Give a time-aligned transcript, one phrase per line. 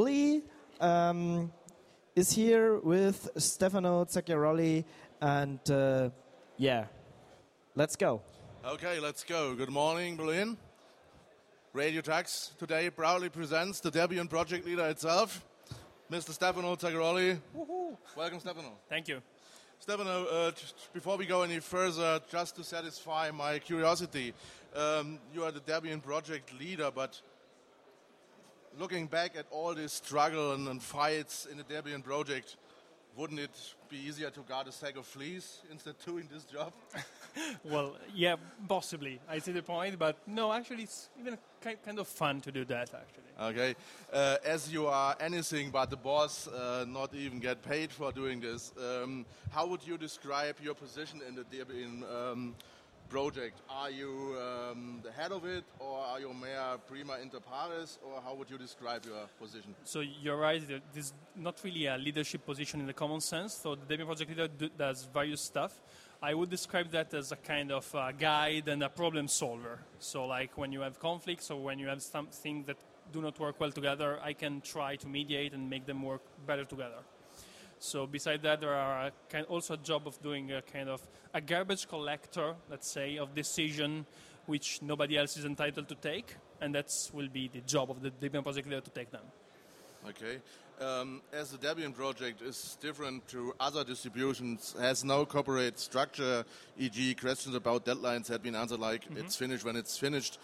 [0.00, 0.42] Uli
[0.80, 1.52] um,
[2.16, 4.82] is here with Stefano Zacchiaroli,
[5.20, 6.08] and uh,
[6.56, 6.86] yeah,
[7.76, 8.22] let's go.
[8.64, 9.54] Okay, let's go.
[9.54, 10.56] Good morning, Berlin.
[11.74, 15.44] Radio Tux today proudly presents the Debian project leader itself,
[16.10, 16.30] Mr.
[16.30, 17.38] Stefano Zacchiaroli.
[18.16, 18.72] Welcome, Stefano.
[18.88, 19.20] Thank you.
[19.80, 20.50] Stefano, uh,
[20.94, 24.32] before we go any further, just to satisfy my curiosity,
[24.74, 27.20] um, you are the Debian project leader, but
[28.78, 32.56] looking back at all this struggle and, and fights in the Debian project,
[33.16, 36.72] wouldn't it be easier to guard a sack of fleas instead of doing this job?
[37.64, 38.36] well, yeah,
[38.68, 39.20] possibly.
[39.28, 42.90] I see the point, but no, actually, it's even kind of fun to do that,
[42.94, 43.30] actually.
[43.40, 43.74] Okay.
[44.12, 48.40] Uh, as you are anything but the boss, uh, not even get paid for doing
[48.40, 52.54] this, um, how would you describe your position in the Debian um,
[53.10, 53.60] project?
[53.68, 58.22] Are you um, the head of it, or are you mere prima inter pares, or
[58.24, 59.74] how would you describe your position?
[59.84, 60.62] So you're right.
[60.94, 63.54] This is not really a leadership position in the common sense.
[63.54, 65.72] So the Debian project leader does various stuff.
[66.22, 69.80] I would describe that as a kind of a guide and a problem solver.
[69.98, 72.76] So like when you have conflicts or when you have something that
[73.12, 76.64] do not work well together, I can try to mediate and make them work better
[76.64, 77.02] together.
[77.80, 81.00] So beside that, there are kind also a job of doing a kind of
[81.32, 84.04] a garbage collector, let's say, of decision
[84.44, 88.10] which nobody else is entitled to take, and that will be the job of the
[88.10, 89.22] Debian project leader to take them.
[90.06, 90.40] Okay.
[90.80, 96.44] Um, as the Debian project is different to other distributions, has no corporate structure,
[96.78, 99.18] e.g., questions about deadlines had been answered like mm-hmm.
[99.18, 100.38] it's finished when it's finished.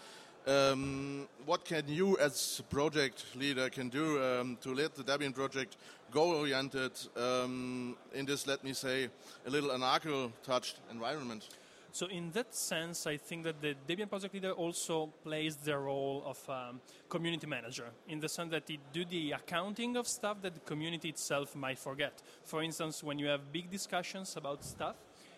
[0.47, 5.75] Um, what can you, as project leader, can do um, to let the Debian project
[6.09, 9.09] goal-oriented um, in this, let me say,
[9.45, 11.49] a little anarcho-touched environment?
[11.91, 16.23] So in that sense, I think that the Debian project leader also plays the role
[16.25, 20.53] of um, community manager in the sense that it do the accounting of stuff that
[20.53, 22.21] the community itself might forget.
[22.45, 24.95] For instance, when you have big discussions about stuff,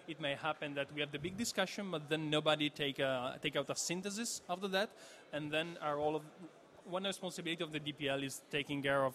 [0.09, 3.55] it may happen that we have the big discussion, but then nobody take a, take
[3.55, 4.89] out a synthesis after that,
[5.31, 6.23] and then are all of
[6.85, 9.13] one responsibility of the DPL is taking care of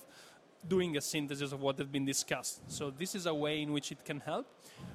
[0.66, 2.60] doing a synthesis of what has been discussed.
[2.68, 4.46] So this is a way in which it can help.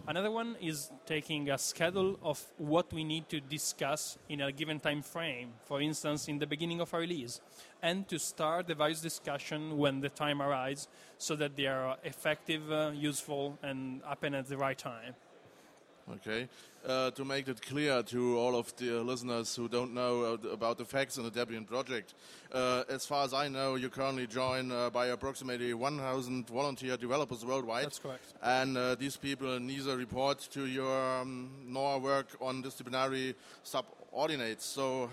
[0.08, 4.80] Another one is taking a schedule of what we need to discuss in a given
[4.80, 5.50] time frame.
[5.66, 7.42] For instance, in the beginning of a release,
[7.84, 12.72] and to start the various discussion when the time arrives, so that they are effective,
[12.72, 15.14] uh, useful, and happen at the right time.
[16.16, 16.48] Okay.
[16.88, 20.78] Uh, to make it clear to all of the listeners who don't know uh, about
[20.78, 22.14] the facts in the Debian project,
[22.52, 27.46] uh, as far as I know, you currently join uh, by approximately 1,000 volunteer developers
[27.46, 27.86] worldwide.
[27.86, 28.24] That's correct.
[28.42, 34.66] And uh, these people neither report to your um, nor work on disciplinary subordinates.
[34.66, 35.12] So,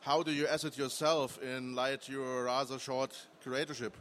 [0.00, 3.92] how do you assert yourself in light your rather short curatorship?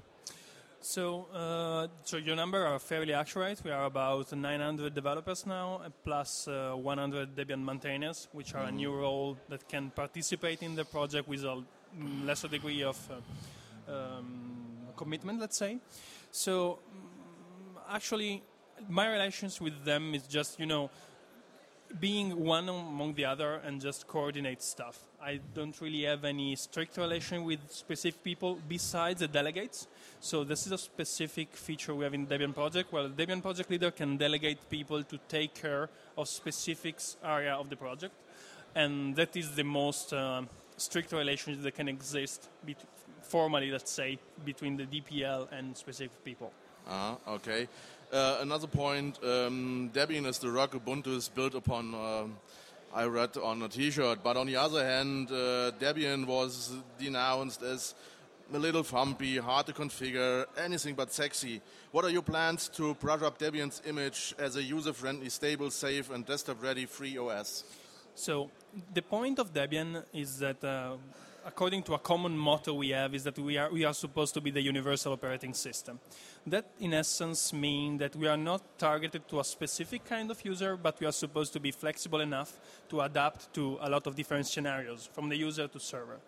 [0.85, 3.59] So, uh, so your number are fairly accurate.
[3.63, 8.69] We are about 900 developers now, plus uh, 100 Debian maintainers, which are mm.
[8.69, 11.63] a new role that can participate in the project with a
[12.23, 15.79] lesser degree of uh, um, commitment, let's say.
[16.31, 16.77] So,
[17.89, 18.43] actually,
[18.87, 20.91] my relations with them is just you know
[21.99, 24.99] being one among the other and just coordinate stuff.
[25.21, 29.87] I don't really have any strict relation with specific people besides the delegates.
[30.19, 33.69] So this is a specific feature we have in Debian project where the Debian project
[33.69, 38.13] leader can delegate people to take care of specific area of the project.
[38.75, 40.41] And that is the most uh,
[40.77, 42.49] strict relationship that can exist
[43.21, 46.51] formally, let's say, between the DPL and specific people.
[46.87, 47.67] Uh, okay.
[48.11, 51.93] Uh, another point, um, Debian is the rock Ubuntu is built upon.
[51.93, 52.27] Uh,
[52.93, 57.93] I read on a T-shirt, but on the other hand, uh, Debian was denounced as
[58.53, 61.61] a little fumpy, hard to configure, anything but sexy.
[61.91, 66.25] What are your plans to brush up Debian's image as a user-friendly, stable, safe, and
[66.25, 67.65] desktop-ready free OS?
[68.13, 68.49] So
[68.93, 70.95] the point of Debian is that uh,
[71.45, 74.41] according to a common motto we have, is that we are, we are supposed to
[74.41, 75.99] be the universal operating system.
[76.47, 80.75] That, in essence, means that we are not targeted to a specific kind of user,
[80.75, 82.53] but we are supposed to be flexible enough
[82.89, 86.19] to adapt to a lot of different scenarios, from the user to server.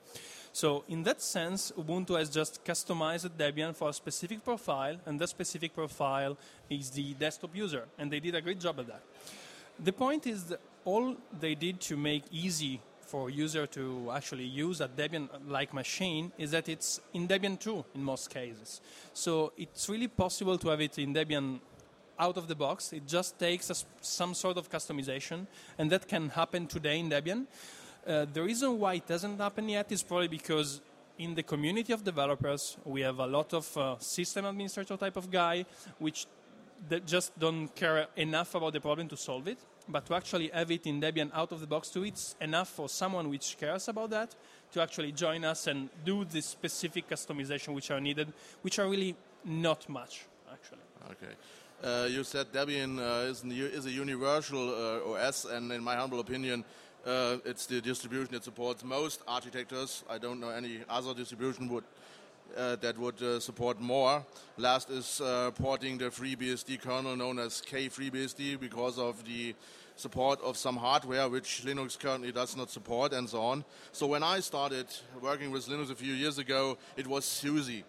[0.53, 5.29] So, in that sense, Ubuntu has just customized Debian for a specific profile, and that
[5.29, 6.37] specific profile
[6.69, 9.01] is the desktop user, and they did a great job at that.
[9.79, 14.81] The point is that all they did to make easy for user to actually use
[14.81, 18.81] a Debian-like machine is that it's in Debian too in most cases.
[19.13, 21.59] So it's really possible to have it in Debian
[22.19, 22.93] out of the box.
[22.93, 27.45] It just takes a, some sort of customization, and that can happen today in Debian.
[28.05, 30.81] Uh, the reason why it doesn't happen yet is probably because
[31.17, 35.31] in the community of developers, we have a lot of uh, system administrator type of
[35.31, 35.65] guy,
[35.99, 36.27] which
[37.05, 39.57] just don't care enough about the problem to solve it.
[39.89, 42.89] But to actually have it in Debian out of the box too, it's enough for
[42.89, 44.35] someone which cares about that
[44.73, 49.15] to actually join us and do the specific customization which are needed, which are really
[49.45, 50.81] not much, actually.
[51.11, 51.33] Okay.
[51.83, 56.19] Uh, you said Debian uh, is, is, a universal uh, OS, and in my humble
[56.19, 56.65] opinion,
[57.05, 60.03] uh, it's the distribution that supports most architectures.
[60.09, 61.85] I don't know any other distribution would
[62.55, 64.25] uh, that would uh, support more.
[64.57, 69.55] Last is uh, porting the FreeBSD kernel known as KFreeBSD because of the
[69.95, 73.65] support of some hardware which Linux currently does not support and so on.
[73.91, 74.87] So when I started
[75.21, 77.83] working with Linux a few years ago, it was SUSE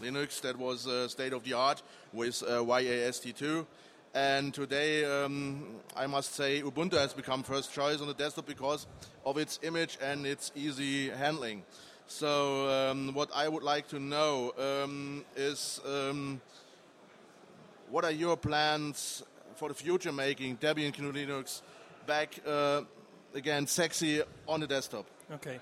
[0.00, 1.82] Linux that was uh, state of the art
[2.12, 3.66] with uh, YAST2.
[4.14, 8.86] And today, um, I must say, Ubuntu has become first choice on the desktop because
[9.26, 11.64] of its image and its easy handling.
[12.08, 16.40] So, um, what I would like to know um, is um,
[17.90, 19.24] what are your plans
[19.56, 21.62] for the future making Debian GNU Linux
[22.06, 22.82] back uh,
[23.34, 25.06] again sexy on the desktop?
[25.32, 25.58] Okay.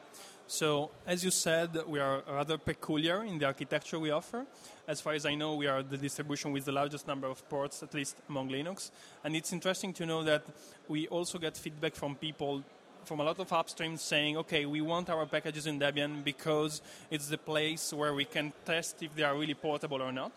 [0.47, 4.45] So, as you said, we are rather peculiar in the architecture we offer.
[4.87, 7.83] As far as I know, we are the distribution with the largest number of ports,
[7.83, 8.91] at least among Linux.
[9.25, 10.45] And it's interesting to know that
[10.87, 12.63] we also get feedback from people
[13.07, 17.29] from a lot of upstreams saying, okay, we want our packages in Debian because it's
[17.29, 20.33] the place where we can test if they are really portable or not.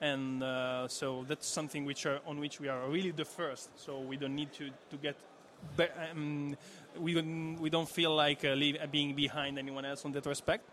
[0.00, 3.70] And uh, so that's something which are, on which we are really the first.
[3.76, 5.16] So we don't need to, to get
[5.76, 6.56] be, um,
[6.98, 7.20] we,
[7.60, 10.64] we don't feel like uh, leave, uh, being behind anyone else on that respect.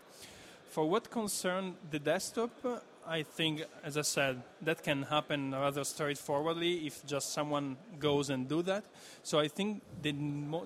[0.68, 2.50] For what concern the desktop,
[3.06, 8.48] I think, as I said, that can happen rather straightforwardly if just someone goes and
[8.48, 8.84] do that.
[9.22, 10.14] So I think the,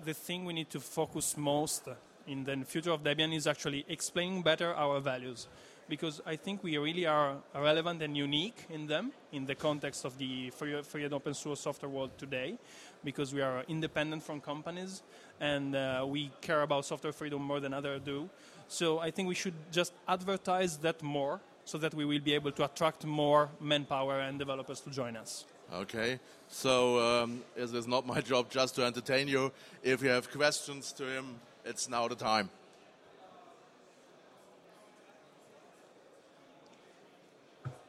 [0.05, 1.89] the thing we need to focus most
[2.27, 5.47] in the future of Debian is actually explaining better our values
[5.89, 10.19] because I think we really are relevant and unique in them in the context of
[10.19, 12.59] the free, free and open source software world today
[13.05, 15.03] because we are independent from companies
[15.41, 18.29] and uh, we care about software freedom more than others do.
[18.69, 22.53] So I think we should just advertise that more so that we will be able
[22.53, 25.45] to attract more manpower and developers to join us.
[25.75, 29.53] Okay, so um, it is not my job just to entertain you.
[29.83, 32.51] If you have questions to him, it's now the time.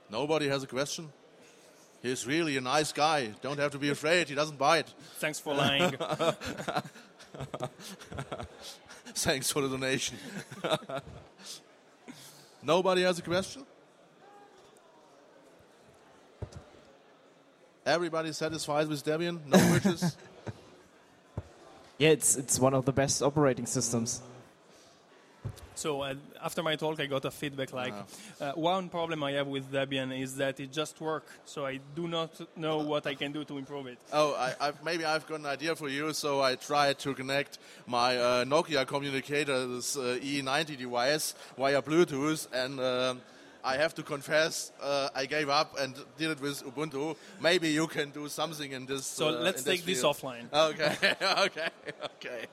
[0.09, 1.09] Nobody has a question?
[2.01, 3.33] He's really a nice guy.
[3.41, 4.29] Don't have to be afraid.
[4.29, 4.87] He doesn't bite.
[5.19, 5.91] Thanks for lying.
[9.13, 10.17] Thanks for the donation.
[12.61, 13.65] Nobody has a question?
[17.85, 19.45] Everybody satisfied with Debian?
[19.45, 20.17] No wishes?
[21.97, 24.21] yeah, it's, it's one of the best operating systems.
[25.77, 27.93] So uh, after my talk, I got a feedback like,
[28.41, 31.31] uh, one problem I have with Debian is that it just works.
[31.45, 33.99] So I do not know what I can do to improve it.
[34.11, 36.13] Oh, I, I've, maybe I've got an idea for you.
[36.13, 42.47] So I tried to connect my uh, Nokia communicator, this uh, E90 device, via Bluetooth,
[42.51, 43.21] and um,
[43.63, 47.15] I have to confess, uh, I gave up and did it with Ubuntu.
[47.39, 49.05] Maybe you can do something in this.
[49.05, 50.45] So uh, let's take this, this offline.
[50.53, 51.69] Okay, okay,
[52.03, 52.45] okay,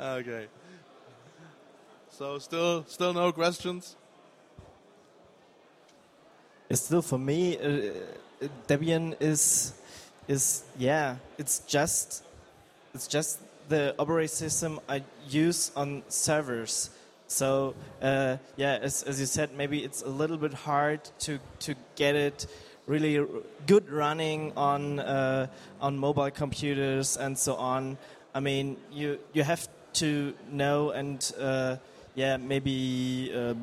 [0.00, 0.46] okay.
[2.18, 3.94] So still, still no questions.
[6.68, 7.92] It's still for me, uh,
[8.66, 9.72] Debian is
[10.26, 12.24] is yeah, it's just
[12.92, 13.38] it's just
[13.68, 16.90] the operating system I use on servers.
[17.28, 21.76] So uh, yeah, as, as you said, maybe it's a little bit hard to to
[21.94, 22.48] get it
[22.88, 23.24] really
[23.68, 25.46] good running on uh,
[25.80, 27.96] on mobile computers and so on.
[28.34, 29.68] I mean, you you have
[30.02, 31.76] to know and uh,
[32.14, 33.54] yeah, maybe uh,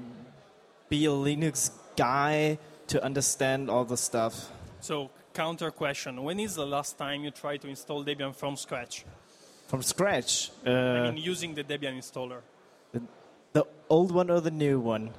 [0.90, 4.52] be a Linux guy to understand all the stuff.
[4.82, 9.06] So, counter question: When is the last time you tried to install Debian from scratch?
[9.68, 10.52] From scratch?
[10.66, 12.42] Uh, I mean, using the Debian installer.
[12.92, 13.02] The,
[13.54, 15.10] the old one or the new one?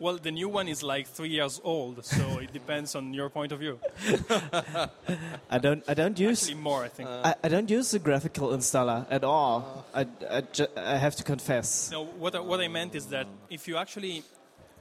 [0.00, 3.52] Well, the new one is like three years old, so it depends on your point
[3.52, 3.78] of view.
[5.50, 5.84] I don't.
[5.86, 6.44] I don't use.
[6.44, 6.82] Actually, more.
[6.84, 7.08] I think.
[7.10, 9.84] Uh, I, I, don't use the graphical installer at all.
[9.92, 11.90] Uh, I, I, ju- I, have to confess.
[11.90, 14.22] No, what I, what I meant is that if you actually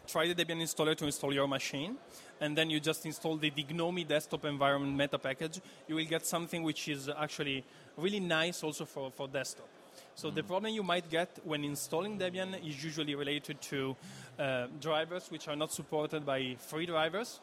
[0.08, 1.98] try the Debian installer to install your machine,
[2.40, 5.60] and then you just install the GNOME desktop environment meta package,
[5.90, 7.66] you will get something which is actually
[7.98, 9.68] really nice also for, for desktop.
[10.20, 13.96] So the problem you might get when installing Debian is usually related to
[14.38, 17.40] uh, drivers which are not supported by free drivers.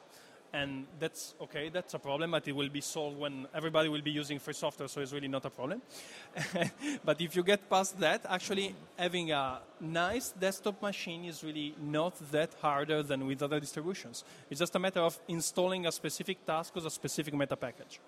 [0.53, 1.71] and that's okay.
[1.71, 4.89] That's a problem, but it will be solved when everybody will be using free software,
[4.89, 5.81] so it's really not a problem.
[7.05, 12.15] but if you get past that, actually having a nice desktop machine is really not
[12.31, 14.25] that harder than with other distributions.
[14.51, 18.01] It's just a matter of installing a specific task or a specific meta package.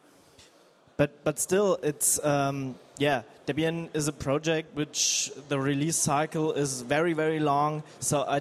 [0.98, 3.22] But but still, it's um, yeah.
[3.46, 7.84] Debian is a project which the release cycle is very very long.
[8.00, 8.40] So I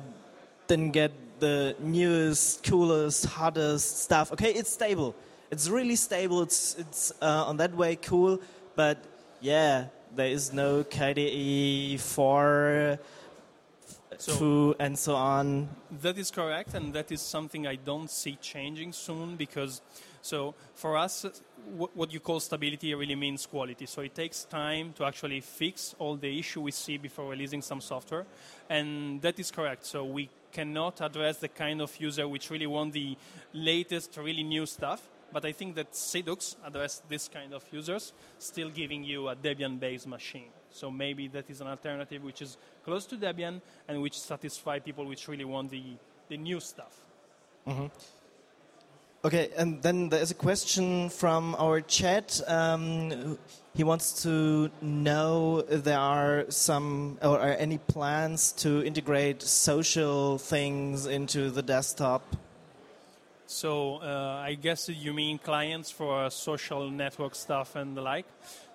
[0.68, 4.34] didn't get the newest, coolest, hottest stuff.
[4.34, 5.14] Okay, it's stable.
[5.52, 6.42] It's really stable.
[6.42, 8.40] It's it's uh, on that way cool.
[8.76, 8.98] But
[9.40, 9.86] yeah,
[10.16, 12.98] there is no KDE four.
[14.20, 15.70] So, and so on.
[16.02, 19.82] That is correct, and that is something I don't see changing soon because,
[20.22, 21.26] so for us,
[21.76, 23.86] what you call stability really means quality.
[23.86, 27.82] So it takes time to actually fix all the issue we see before releasing some
[27.82, 28.26] software,
[28.70, 29.86] and that is correct.
[29.86, 33.16] So we cannot address the kind of user which really want the
[33.54, 35.02] latest, really new stuff.
[35.32, 40.08] But I think that Sidux address this kind of users, still giving you a Debian-based
[40.08, 40.50] machine.
[40.78, 45.06] So maybe that is an alternative which is close to Debian and which satisfy people
[45.06, 45.84] which really want the,
[46.30, 47.02] the new stuff.
[47.68, 47.88] Mm-hmm.
[49.26, 52.40] Okay, and then there is a question from our chat.
[52.48, 53.38] Um,
[53.74, 60.38] he wants to know if there are some or are any plans to integrate social
[60.38, 62.22] things into the desktop.
[63.48, 68.28] So uh, I guess you mean clients for social network stuff and the like.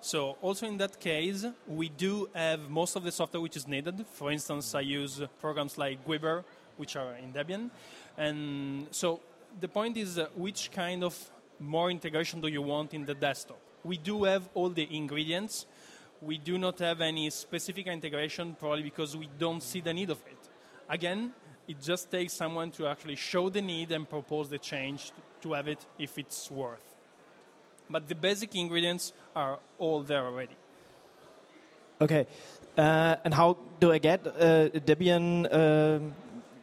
[0.04, 4.04] So also in that case, we do have most of the software which is needed.
[4.12, 6.42] For instance, I use programs like Gwibber,
[6.76, 7.71] which are in Debian,
[8.18, 9.21] and so
[9.61, 11.16] the point is uh, which kind of
[11.61, 13.61] more integration do you want in the desktop?
[13.85, 15.66] We do have all the ingredients.
[16.21, 20.18] We do not have any specific integration, probably because we don't see the need of
[20.26, 20.49] it.
[20.88, 21.32] Again,
[21.68, 25.68] it just takes someone to actually show the need and propose the change to have
[25.68, 26.92] it if it's worth.
[27.93, 30.57] But the basic ingredients are all there already.
[32.01, 32.27] Okay.
[32.77, 36.01] Uh, and how do I get uh, Debian uh,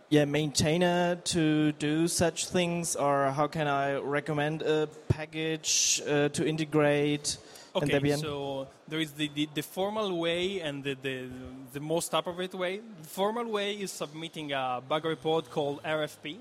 [0.09, 6.47] yeah, maintainer to do such things, or how can I recommend a package uh, to
[6.47, 7.37] integrate?
[7.75, 8.19] Okay, in Debian?
[8.19, 11.29] so there is the, the, the, formal way and the, the,
[11.73, 12.81] the most appropriate way.
[13.01, 16.37] The formal way is submitting a bug report called RFP,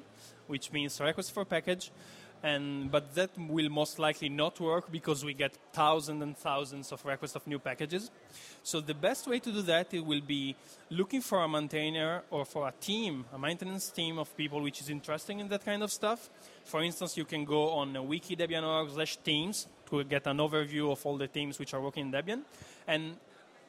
[0.46, 1.90] which means request for package,
[2.42, 7.04] and but that will most likely not work because we get thousands and thousands of
[7.04, 8.10] requests of new packages.
[8.62, 10.54] So the best way to do that it will be
[10.90, 14.88] looking for a maintainer or for a team, a maintenance team of people which is
[14.90, 16.28] interested in that kind of stuff.
[16.64, 21.16] For instance, you can go on wiki.debian.org slash teams to get an overview of all
[21.16, 22.42] the teams which are working in Debian.
[22.86, 23.16] And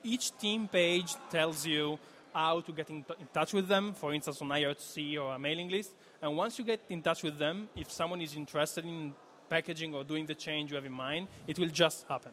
[0.03, 1.97] each team page tells you
[2.33, 5.39] how to get in, t- in touch with them, for instance, on IRC or a
[5.39, 5.91] mailing list.
[6.21, 9.13] And once you get in touch with them, if someone is interested in
[9.49, 12.31] packaging or doing the change you have in mind, it will just happen.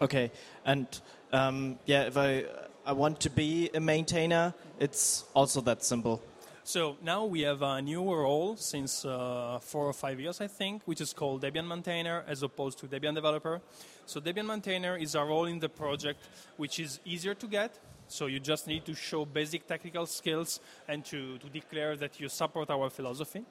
[0.00, 0.32] Okay,
[0.64, 0.86] and
[1.32, 2.44] um, yeah, if I
[2.84, 6.20] I want to be a maintainer, it's also that simple.
[6.64, 10.82] So now we have a new role since uh, four or five years, I think,
[10.84, 13.60] which is called Debian Maintainer as opposed to Debian Developer.
[14.06, 16.20] So Debian Maintainer is a role in the project
[16.56, 17.78] which is easier to get
[18.12, 22.28] so you just need to show basic technical skills and to, to declare that you
[22.28, 23.42] support our philosophy.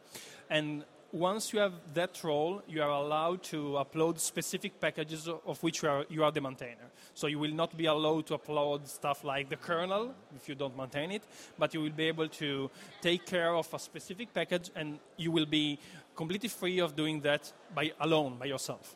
[0.49, 5.81] And once you have that role, you are allowed to upload specific packages of which
[5.81, 6.87] you are, you are the maintainer.
[7.15, 10.77] So you will not be allowed to upload stuff like the kernel if you don't
[10.77, 11.23] maintain it,
[11.57, 12.69] but you will be able to
[13.01, 15.79] take care of a specific package and you will be
[16.15, 18.95] completely free of doing that by alone, by yourself.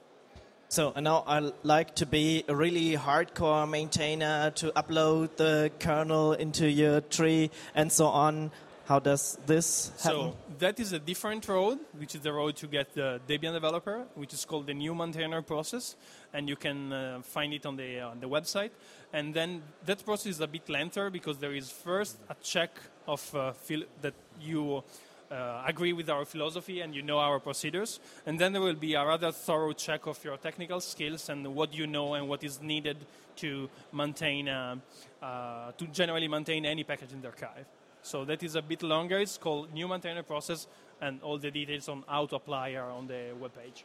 [0.70, 6.70] So now I like to be a really hardcore maintainer to upload the kernel into
[6.70, 8.52] your tree and so on.
[8.86, 10.32] How does this happen?
[10.32, 14.06] So that is a different road, which is the road to get the Debian developer,
[14.16, 15.96] which is called the new maintainer process,
[16.34, 18.70] and you can uh, find it on the on the website.
[19.12, 22.72] And then that process is a bit lengthier because there is first a check
[23.08, 23.54] of uh,
[24.02, 24.84] that you
[25.32, 28.00] uh, agree with our philosophy and you know our procedures.
[28.26, 31.74] And then there will be a rather thorough check of your technical skills and what
[31.74, 32.98] you know and what is needed
[33.38, 34.76] to maintain, uh,
[35.22, 37.66] uh, to generally maintain any package in the archive.
[38.02, 39.20] So that is a bit longer.
[39.20, 40.68] It's called new maintainer process,
[41.02, 43.84] and all the details on how to apply are on the webpage.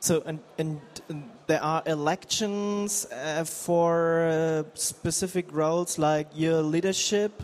[0.00, 7.42] So, and, and, and, there are elections uh, for uh, specific roles like your leadership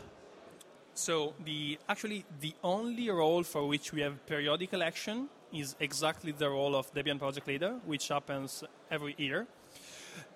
[0.99, 6.49] so the actually the only role for which we have periodic election is exactly the
[6.49, 9.47] role of Debian project leader, which happens every year.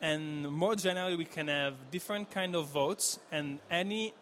[0.00, 4.12] And more generally, we can have different kind of votes, and any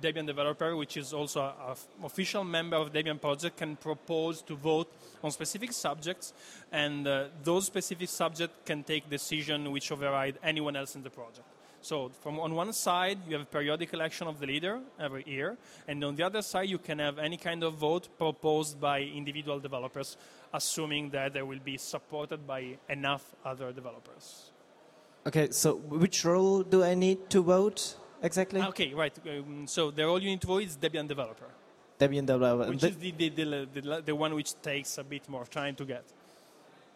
[0.00, 4.90] Debian developer, which is also an official member of Debian project, can propose to vote
[5.22, 6.32] on specific subjects,
[6.70, 11.46] and uh, those specific subjects can take decision which override anyone else in the project.
[11.88, 15.56] So from on one side, you have a periodic election of the leader every year,
[15.88, 19.58] and on the other side, you can have any kind of vote proposed by individual
[19.58, 20.18] developers,
[20.52, 24.50] assuming that they will be supported by enough other developers.
[25.26, 28.60] Okay, so which role do I need to vote exactly?
[28.60, 29.16] Okay, right.
[29.26, 31.48] Um, so the role you need to vote is Debian developer,
[31.98, 32.68] Debian developer.
[32.70, 35.86] which is the, the, the, the, the one which takes a bit more time to
[35.86, 36.04] get.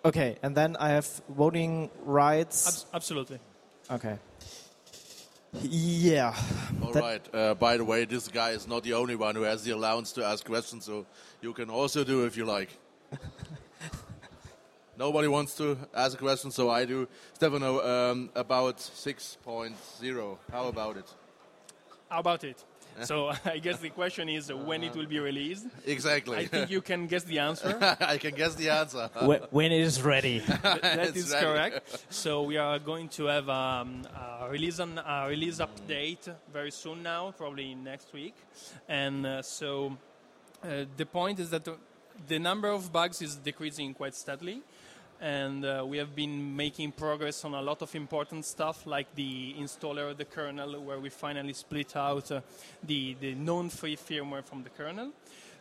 [0.04, 2.68] okay, and then I have voting rights.
[2.68, 3.38] Abs- absolutely.
[3.90, 4.18] okay.
[5.60, 6.34] Yeah.
[6.82, 7.34] All That- right.
[7.34, 10.12] Uh, by the way, this guy is not the only one who has the allowance
[10.12, 11.04] to ask questions, so
[11.42, 12.70] you can also do if you like.
[14.96, 17.08] Nobody wants to ask a question, so I do.
[17.34, 17.80] Stefano,
[18.12, 20.38] um, about 6.0.
[20.50, 21.10] How about it?
[22.08, 22.62] How about it?
[23.02, 25.66] So I guess the question is uh, when it will be released.
[25.86, 26.36] Exactly.
[26.36, 27.76] I think you can guess the answer.
[28.00, 29.10] I can guess the answer.
[29.22, 30.38] When, when it is ready.
[30.62, 31.46] that It's is ready.
[31.46, 32.06] correct.
[32.10, 34.02] So we are going to have um,
[34.42, 38.34] a release an, a release update very soon now, probably next week.
[38.88, 39.96] And uh, so
[40.62, 41.76] uh, the point is that the,
[42.28, 44.62] the number of bugs is decreasing quite steadily.
[45.22, 49.54] And uh, we have been making progress on a lot of important stuff, like the
[49.56, 52.40] installer of the kernel, where we finally split out uh,
[52.82, 55.12] the, the non-free firmware from the kernel.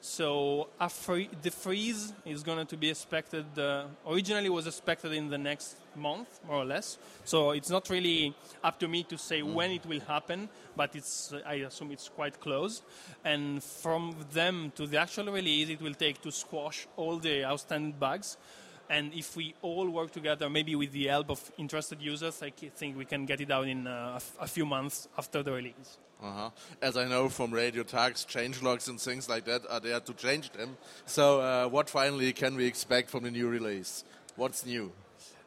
[0.01, 3.45] So a free, the freeze is going to be expected.
[3.55, 6.97] Uh, originally, was expected in the next month, more or less.
[7.23, 11.35] So it's not really up to me to say when it will happen, but it's
[11.45, 12.81] I assume it's quite close.
[13.23, 17.93] And from them to the actual release, it will take to squash all the outstanding
[17.99, 18.37] bugs.
[18.91, 22.97] And if we all work together, maybe with the help of interested users, I think
[22.97, 25.97] we can get it out in uh, a, f- a few months after the release.
[26.21, 26.49] Uh-huh.
[26.81, 30.13] As I know from radio tags, change logs and things like that are there to
[30.13, 30.75] change them.
[31.05, 34.03] So, uh, what finally can we expect from the new release?
[34.35, 34.91] What's new?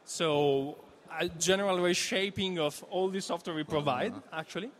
[0.05, 0.77] So
[1.19, 4.71] a general reshaping of all the software we provide, actually.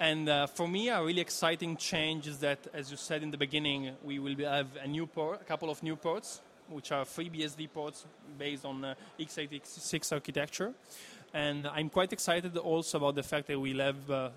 [0.00, 3.38] And uh, for me, a really exciting change is that, as you said in the
[3.38, 7.30] beginning, we will have a new port, a couple of new ports, which are free
[7.30, 8.06] BSD ports
[8.38, 10.72] based on uh, x86 architecture.
[11.32, 14.30] And I'm quite excited also about the fact that we'll have uh,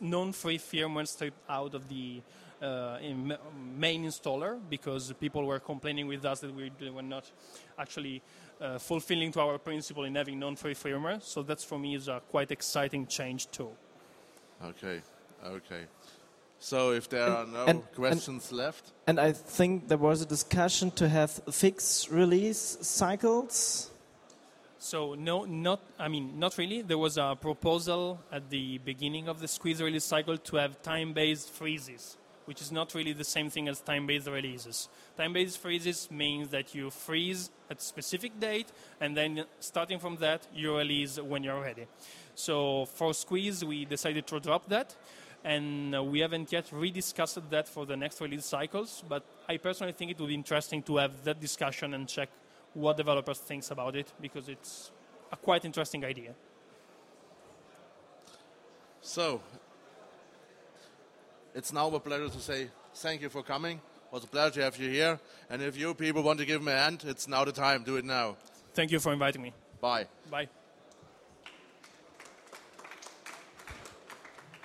[0.00, 2.22] non-free firmware stripped out of the
[2.62, 3.36] uh, in
[3.76, 7.30] main installer because people were complaining with us that we were not
[7.78, 8.22] actually
[8.60, 11.20] uh, fulfilling to our principle in having non-free firmware.
[11.22, 13.70] So that's for me is a quite exciting change too.
[14.64, 15.02] Okay,
[15.44, 15.84] okay.
[16.64, 20.26] So, if there are no and- and- questions left, And I think there was a
[20.26, 23.90] discussion to have fixed release cycles.
[24.78, 26.80] So no, not I mean not really.
[26.80, 31.50] There was a proposal at the beginning of the squeeze release cycle to have time-based
[31.50, 34.88] freezes, which is not really the same thing as time-based releases.
[35.18, 38.68] Time-based freezes means that you freeze at a specific date,
[39.02, 41.86] and then starting from that, you release when you're ready.
[42.34, 44.96] So for squeeze, we decided to drop that,
[45.44, 49.04] and uh, we haven't yet rediscussed that for the next release cycles.
[49.06, 52.30] But I personally think it would be interesting to have that discussion and check
[52.72, 54.90] what developers thinks about it because it's
[55.30, 56.34] a quite interesting idea.
[59.00, 59.40] so
[61.54, 63.76] it's now a pleasure to say thank you for coming.
[63.76, 65.20] It was a pleasure to have you here.
[65.50, 67.84] And if you people want to give me a hand, it's now the time.
[67.84, 68.36] Do it now.
[68.72, 69.52] Thank you for inviting me.
[69.80, 70.06] Bye.
[70.30, 70.48] Bye.